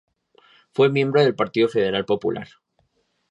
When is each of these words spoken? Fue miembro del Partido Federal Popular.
Fue 0.73 0.89
miembro 0.89 1.21
del 1.21 1.35
Partido 1.35 1.69
Federal 1.69 2.05
Popular. 2.05 2.47